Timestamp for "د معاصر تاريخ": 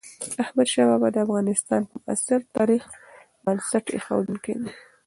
1.87-2.83